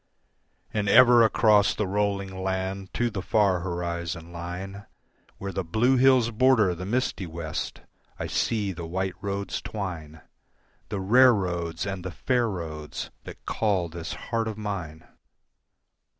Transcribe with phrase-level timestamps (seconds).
[0.73, 4.87] And ever across the rolling land to the far horizon line,
[5.37, 7.81] Where the blue hills border the misty west,
[8.17, 10.21] I see the white roads twine,
[10.89, 15.05] The rare roads and the fair roads that call this heart of mine.